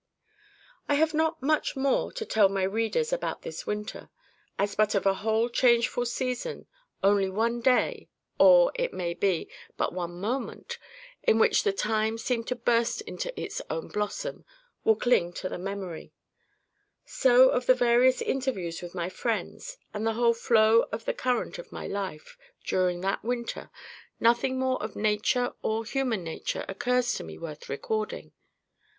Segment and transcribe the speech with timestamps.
[0.89, 4.09] I have not much more to tell my readers about this winter.
[4.57, 6.65] As but of a whole changeful season
[7.03, 8.09] only one day,
[8.39, 10.79] or, it may be, but one moment
[11.21, 14.43] in which the time seemed to burst into its own blossom,
[14.83, 16.13] will cling to the memory;
[17.05, 21.59] so of the various interviews with my friends, and the whole flow of the current
[21.59, 23.69] of my life, during that winter,
[24.19, 28.31] nothing more of nature or human nature occurs to me worth recording.